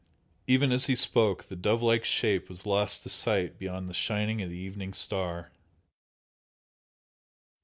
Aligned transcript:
Even 0.47 0.71
as 0.71 0.87
he 0.87 0.95
spoke 0.95 1.43
the 1.43 1.55
dove 1.55 1.83
like 1.83 2.03
shape 2.03 2.49
was 2.49 2.65
lost 2.65 3.03
to 3.03 3.09
sight 3.09 3.59
beyond 3.59 3.87
the 3.87 3.93
shining 3.93 4.41
of 4.41 4.49
the 4.49 4.57
evening 4.57 4.93
star. 4.93 5.51